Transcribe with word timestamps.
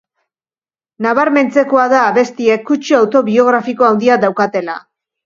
Nabarmentzekoa 1.05 1.83
da 1.91 1.99
abestiek 2.05 2.63
kutsu 2.71 2.97
autobiografiko 3.01 3.89
handia 3.91 4.17
daukatela. 4.25 4.79